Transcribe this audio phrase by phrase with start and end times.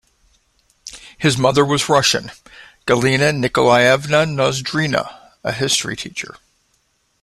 [1.19, 2.31] His mother was Russian,
[2.87, 6.37] Galina Nikolaevna Nozdrina, a history teacher.